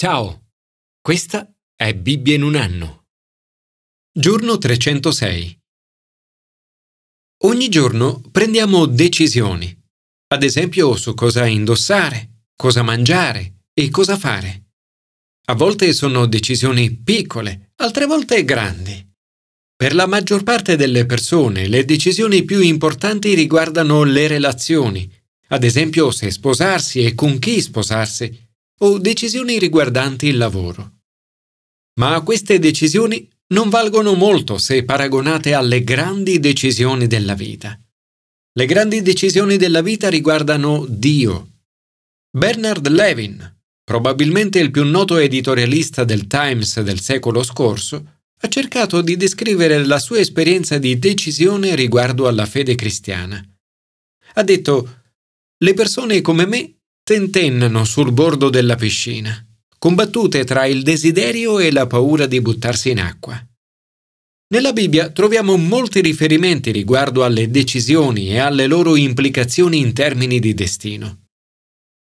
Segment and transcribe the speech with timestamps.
[0.00, 0.52] Ciao,
[1.00, 3.06] questa è Bibbia in un anno.
[4.16, 5.60] Giorno 306.
[7.46, 9.76] Ogni giorno prendiamo decisioni,
[10.28, 14.68] ad esempio su cosa indossare, cosa mangiare e cosa fare.
[15.46, 19.04] A volte sono decisioni piccole, altre volte grandi.
[19.74, 25.12] Per la maggior parte delle persone le decisioni più importanti riguardano le relazioni,
[25.48, 28.46] ad esempio se sposarsi e con chi sposarsi
[28.78, 30.92] o decisioni riguardanti il lavoro.
[32.00, 37.78] Ma queste decisioni non valgono molto se paragonate alle grandi decisioni della vita.
[38.52, 41.60] Le grandi decisioni della vita riguardano Dio.
[42.30, 49.16] Bernard Levin, probabilmente il più noto editorialista del Times del secolo scorso, ha cercato di
[49.16, 53.42] descrivere la sua esperienza di decisione riguardo alla fede cristiana.
[54.34, 55.02] Ha detto,
[55.56, 56.77] le persone come me
[57.08, 59.34] tentennano sul bordo della piscina,
[59.78, 63.42] combattute tra il desiderio e la paura di buttarsi in acqua.
[64.52, 70.52] Nella Bibbia troviamo molti riferimenti riguardo alle decisioni e alle loro implicazioni in termini di
[70.52, 71.28] destino.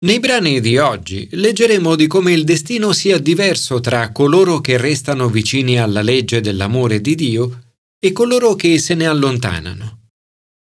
[0.04, 5.30] Nei brani di oggi leggeremo di come il destino sia diverso tra coloro che restano
[5.30, 7.62] vicini alla legge dell'amore di Dio
[7.98, 10.00] e coloro che se ne allontanano,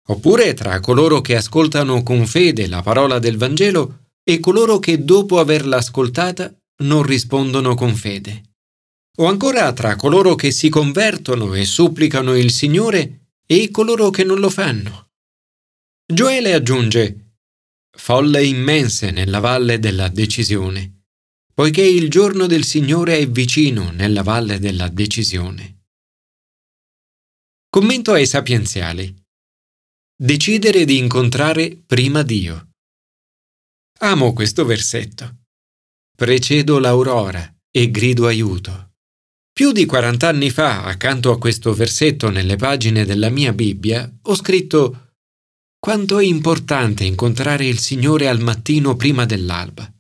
[0.07, 5.39] oppure tra coloro che ascoltano con fede la parola del Vangelo e coloro che dopo
[5.39, 8.55] averla ascoltata non rispondono con fede.
[9.19, 14.39] O ancora tra coloro che si convertono e supplicano il Signore e coloro che non
[14.39, 15.11] lo fanno.
[16.05, 17.27] Gioele aggiunge
[17.97, 21.05] Folle immense nella valle della decisione,
[21.53, 25.85] poiché il giorno del Signore è vicino nella valle della decisione.
[27.69, 29.15] Commento ai sapienziali.
[30.15, 32.73] Decidere di incontrare prima Dio.
[33.99, 35.37] Amo questo versetto.
[36.15, 38.91] Precedo l'aurora e grido aiuto.
[39.51, 44.35] Più di 40 anni fa, accanto a questo versetto nelle pagine della mia Bibbia, ho
[44.35, 45.13] scritto
[45.79, 49.91] quanto è importante incontrare il Signore al mattino prima dell'alba.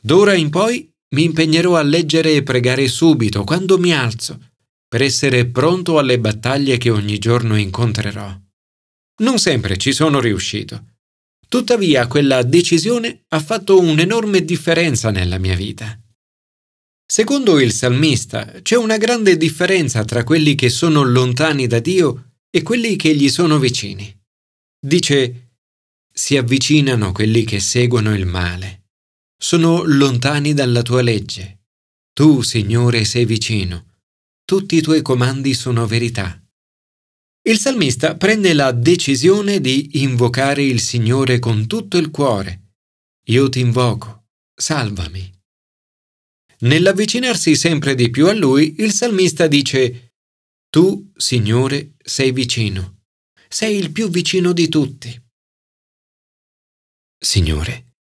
[0.00, 4.40] D'ora in poi mi impegnerò a leggere e pregare subito, quando mi alzo,
[4.88, 8.40] per essere pronto alle battaglie che ogni giorno incontrerò.
[9.18, 10.93] Non sempre ci sono riuscito
[11.48, 15.98] Tuttavia quella decisione ha fatto un'enorme differenza nella mia vita.
[17.06, 22.62] Secondo il salmista c'è una grande differenza tra quelli che sono lontani da Dio e
[22.62, 24.12] quelli che gli sono vicini.
[24.80, 25.52] Dice,
[26.12, 28.84] si avvicinano quelli che seguono il male.
[29.36, 31.64] Sono lontani dalla tua legge.
[32.12, 33.98] Tu, Signore, sei vicino.
[34.44, 36.43] Tutti i tuoi comandi sono verità.
[37.46, 42.76] Il salmista prende la decisione di invocare il Signore con tutto il cuore.
[43.26, 45.30] Io ti invoco, salvami.
[46.60, 50.14] Nell'avvicinarsi sempre di più a Lui, il salmista dice,
[50.70, 53.02] Tu, Signore, sei vicino,
[53.46, 55.22] sei il più vicino di tutti.
[57.18, 57.96] Signore,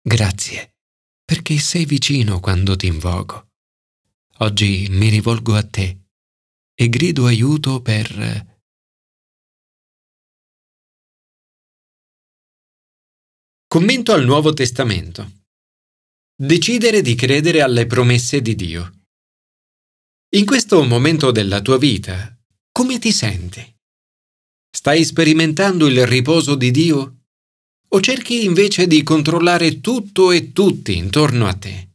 [0.00, 0.76] grazie,
[1.22, 3.48] perché sei vicino quando ti invoco.
[4.38, 6.06] Oggi mi rivolgo a te
[6.74, 8.52] e grido aiuto per
[13.74, 15.28] Commento al Nuovo Testamento.
[16.40, 19.00] Decidere di credere alle promesse di Dio.
[20.36, 22.38] In questo momento della tua vita,
[22.70, 23.60] come ti senti?
[24.70, 27.22] Stai sperimentando il riposo di Dio?
[27.88, 31.94] O cerchi invece di controllare tutto e tutti intorno a te?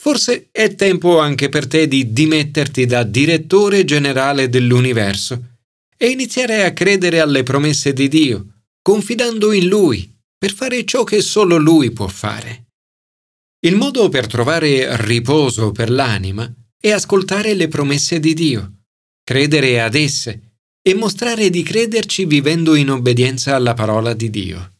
[0.00, 5.58] Forse è tempo anche per te di dimetterti da direttore generale dell'universo
[5.94, 11.20] e iniziare a credere alle promesse di Dio, confidando in Lui per fare ciò che
[11.20, 12.68] solo Lui può fare.
[13.66, 18.84] Il modo per trovare riposo per l'anima è ascoltare le promesse di Dio,
[19.22, 24.76] credere ad esse e mostrare di crederci vivendo in obbedienza alla parola di Dio.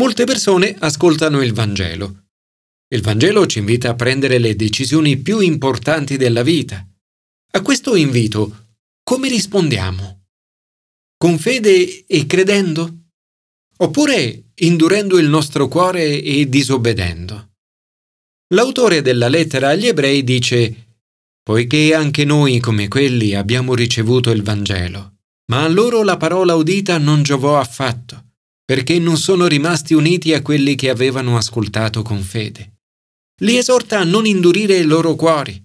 [0.00, 2.26] Molte persone ascoltano il Vangelo.
[2.86, 6.86] Il Vangelo ci invita a prendere le decisioni più importanti della vita.
[7.54, 10.26] A questo invito, come rispondiamo?
[11.16, 13.01] Con fede e credendo?
[13.76, 17.50] Oppure indurendo il nostro cuore e disobbedendo.
[18.54, 20.86] L'autore della lettera agli ebrei dice,
[21.42, 25.14] poiché anche noi come quelli abbiamo ricevuto il Vangelo,
[25.50, 28.32] ma a loro la parola udita non giovò affatto,
[28.64, 32.80] perché non sono rimasti uniti a quelli che avevano ascoltato con fede.
[33.40, 35.60] Li esorta a non indurire i loro cuori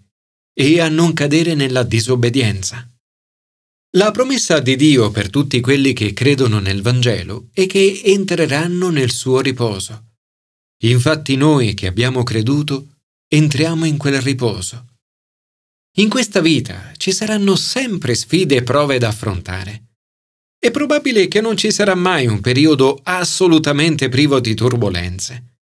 [0.54, 2.90] e a non cadere nella disobbedienza.
[3.96, 9.12] La promessa di Dio per tutti quelli che credono nel Vangelo è che entreranno nel
[9.12, 10.08] suo riposo.
[10.84, 12.98] Infatti noi che abbiamo creduto
[13.30, 14.88] entriamo in quel riposo.
[16.00, 19.86] In questa vita ci saranno sempre sfide e prove da affrontare.
[20.60, 25.60] È probabile che non ci sarà mai un periodo assolutamente privo di turbulenze.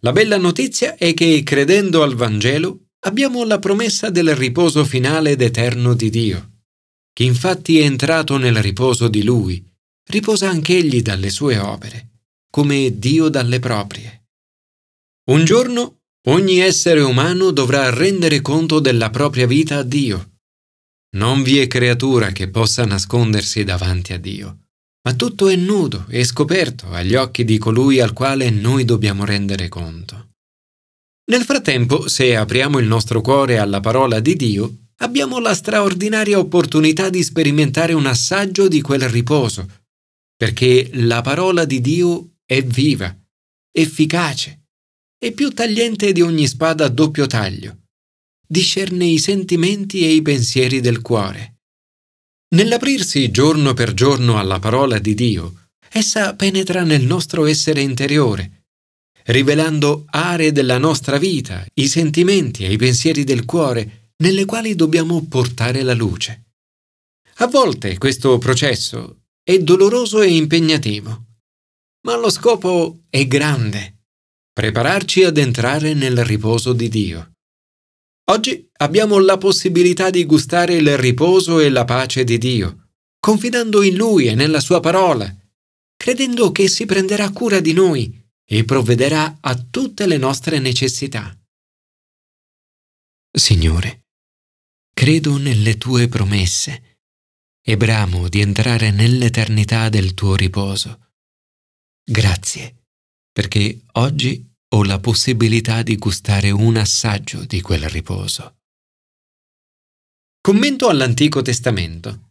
[0.00, 5.40] La bella notizia è che credendo al Vangelo abbiamo la promessa del riposo finale ed
[5.40, 6.53] eterno di Dio.
[7.14, 9.64] Chi infatti è entrato nel riposo di Lui,
[10.10, 12.10] riposa anch'egli dalle sue opere,
[12.50, 14.26] come Dio dalle proprie.
[15.30, 20.32] Un giorno ogni essere umano dovrà rendere conto della propria vita a Dio.
[21.16, 24.58] Non vi è creatura che possa nascondersi davanti a Dio
[25.06, 29.68] ma tutto è nudo e scoperto agli occhi di colui al quale noi dobbiamo rendere
[29.68, 30.30] conto.
[31.26, 37.10] Nel frattempo, se apriamo il nostro cuore alla parola di Dio, abbiamo la straordinaria opportunità
[37.10, 39.82] di sperimentare un assaggio di quel riposo,
[40.36, 43.14] perché la parola di Dio è viva,
[43.72, 44.66] efficace
[45.18, 47.78] e più tagliente di ogni spada a doppio taglio.
[48.46, 51.54] Discerne i sentimenti e i pensieri del cuore
[52.54, 58.66] Nell'aprirsi giorno per giorno alla parola di Dio, essa penetra nel nostro essere interiore,
[59.24, 65.26] rivelando aree della nostra vita, i sentimenti e i pensieri del cuore nelle quali dobbiamo
[65.26, 66.44] portare la luce.
[67.38, 71.24] A volte questo processo è doloroso e impegnativo,
[72.06, 74.04] ma lo scopo è grande,
[74.52, 77.32] prepararci ad entrare nel riposo di Dio.
[78.30, 83.96] Oggi abbiamo la possibilità di gustare il riposo e la pace di Dio, confidando in
[83.96, 85.34] Lui e nella Sua parola,
[85.96, 91.36] credendo che si prenderà cura di noi e provvederà a tutte le nostre necessità.
[93.30, 94.03] Signore,
[94.94, 97.00] credo nelle tue promesse
[97.60, 101.10] e bramo di entrare nell'eternità del tuo riposo.
[102.02, 102.86] Grazie,
[103.32, 108.60] perché oggi ho la possibilità di gustare un assaggio di quel riposo.
[110.40, 112.30] Commento all'Antico Testamento.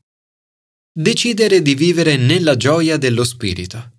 [0.91, 3.91] Decidere di vivere nella gioia dello Spirito.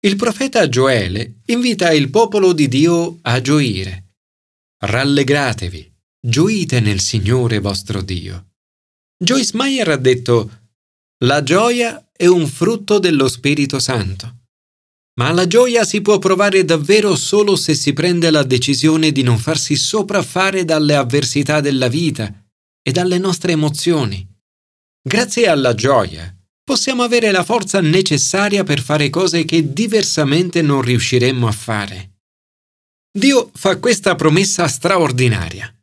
[0.00, 4.16] Il profeta Gioele invita il popolo di Dio a gioire.
[4.78, 5.91] Rallegratevi,
[6.24, 8.52] gioite nel Signore vostro Dio.
[9.18, 10.68] Joyce Meyer ha detto,
[11.24, 14.36] La gioia è un frutto dello Spirito Santo.
[15.18, 19.36] Ma la gioia si può provare davvero solo se si prende la decisione di non
[19.36, 22.32] farsi sopraffare dalle avversità della vita
[22.80, 24.24] e dalle nostre emozioni.
[25.02, 26.34] Grazie alla gioia
[26.64, 32.12] possiamo avere la forza necessaria per fare cose che diversamente non riusciremmo a fare.
[33.10, 35.74] Dio fa questa promessa straordinaria.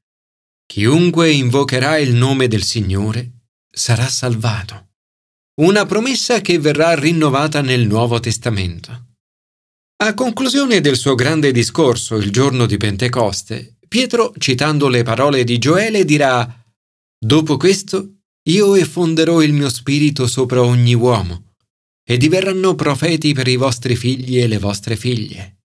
[0.71, 4.89] Chiunque invocherà il nome del Signore sarà salvato.
[5.61, 9.07] Una promessa che verrà rinnovata nel Nuovo Testamento.
[10.03, 15.57] A conclusione del suo grande discorso il giorno di Pentecoste, Pietro, citando le parole di
[15.57, 16.63] Gioele, dirà
[17.17, 21.55] Dopo questo io effonderò il mio spirito sopra ogni uomo,
[22.07, 25.61] e diverranno profeti per i vostri figli e le vostre figlie.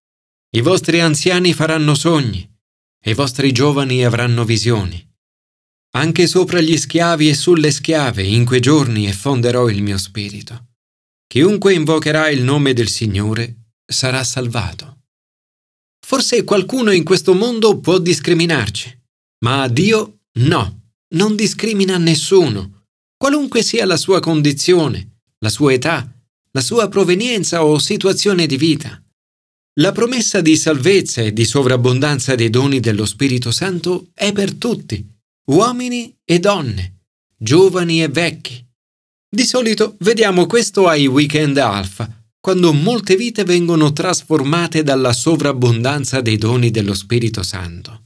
[0.57, 2.54] I vostri anziani faranno sogni,
[3.07, 4.99] e i vostri giovani avranno visioni.
[5.97, 10.69] Anche sopra gli schiavi e sulle schiave in quei giorni effonderò il mio spirito.
[11.27, 15.03] Chiunque invocherà il nome del Signore sarà salvato.
[16.05, 19.03] Forse qualcuno in questo mondo può discriminarci,
[19.45, 22.87] ma Dio no, non discrimina nessuno,
[23.19, 26.11] qualunque sia la sua condizione, la sua età,
[26.53, 29.04] la sua provenienza o situazione di vita.
[29.81, 35.05] La promessa di salvezza e di sovrabbondanza dei doni dello Spirito Santo è per tutti,
[35.47, 37.01] uomini e donne,
[37.37, 38.65] giovani e vecchi.
[39.29, 46.37] Di solito vediamo questo ai weekend alfa, quando molte vite vengono trasformate dalla sovrabbondanza dei
[46.37, 48.03] doni dello Spirito Santo.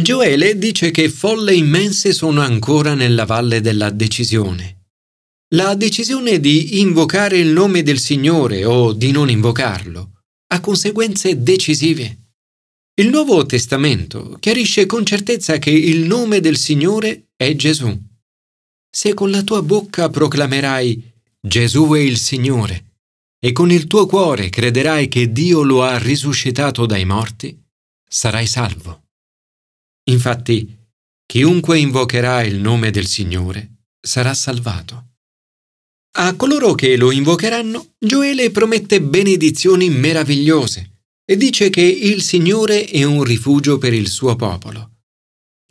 [0.00, 4.84] Gioele dice che folle immense sono ancora nella valle della decisione.
[5.56, 10.11] La decisione di invocare il nome del Signore o di non invocarlo
[10.52, 12.18] ha conseguenze decisive.
[13.00, 17.98] Il Nuovo Testamento chiarisce con certezza che il nome del Signore è Gesù.
[18.94, 22.98] Se con la tua bocca proclamerai Gesù è il Signore,
[23.40, 27.58] e con il tuo cuore crederai che Dio lo ha risuscitato dai morti,
[28.06, 29.04] sarai salvo.
[30.10, 30.78] Infatti,
[31.24, 35.11] chiunque invocherà il nome del Signore sarà salvato.
[36.14, 40.90] A coloro che lo invocheranno, Gioele promette benedizioni meravigliose
[41.24, 44.90] e dice che il Signore è un rifugio per il suo popolo.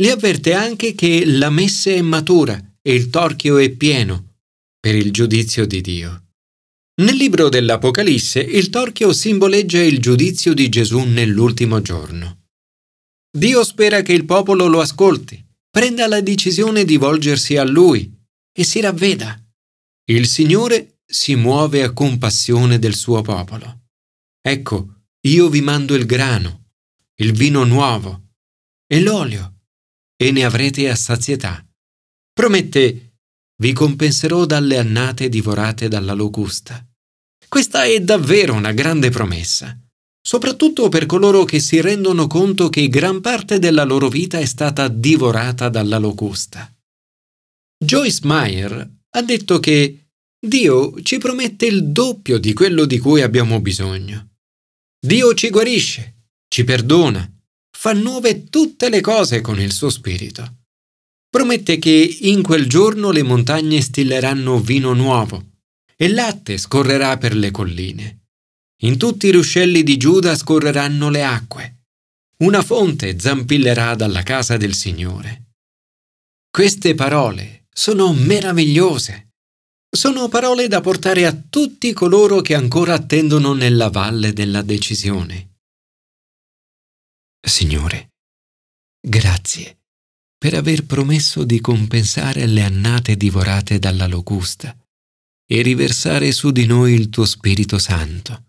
[0.01, 4.37] Li avverte anche che la messe è matura e il torchio è pieno
[4.79, 6.23] per il giudizio di Dio.
[7.01, 12.47] Nel libro dell'Apocalisse il torchio simboleggia il giudizio di Gesù nell'ultimo giorno.
[13.31, 18.11] Dio spera che il popolo lo ascolti, prenda la decisione di volgersi a Lui
[18.51, 19.40] e si ravveda.
[20.11, 23.83] Il Signore si muove a compassione del suo popolo.
[24.41, 26.71] Ecco, io vi mando il grano,
[27.21, 28.33] il vino nuovo
[28.85, 29.59] e l'olio,
[30.17, 31.65] e ne avrete a sazietà.
[32.33, 33.19] Promette,
[33.61, 36.85] vi compenserò dalle annate divorate dalla locusta.
[37.47, 39.79] Questa è davvero una grande promessa,
[40.21, 44.89] soprattutto per coloro che si rendono conto che gran parte della loro vita è stata
[44.89, 46.69] divorata dalla locusta.
[47.81, 50.00] Joyce Meyer ha detto che
[50.43, 54.29] Dio ci promette il doppio di quello di cui abbiamo bisogno.
[54.99, 57.31] Dio ci guarisce, ci perdona,
[57.77, 60.63] fa nuove tutte le cose con il suo spirito.
[61.29, 65.59] Promette che in quel giorno le montagne stilleranno vino nuovo
[65.95, 68.23] e latte scorrerà per le colline.
[68.81, 71.83] In tutti i ruscelli di Giuda scorreranno le acque.
[72.37, 75.51] Una fonte zampillerà dalla casa del Signore.
[76.49, 79.30] Queste parole sono meravigliose.
[79.93, 85.57] Sono parole da portare a tutti coloro che ancora attendono nella valle della decisione.
[87.45, 88.11] Signore,
[89.05, 89.79] grazie
[90.37, 94.75] per aver promesso di compensare le annate divorate dalla locusta
[95.45, 98.45] e riversare su di noi il tuo Spirito Santo.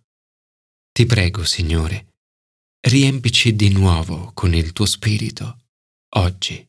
[0.93, 2.15] Ti prego, Signore,
[2.87, 5.59] riempici di nuovo con il tuo Spirito,
[6.17, 6.67] oggi.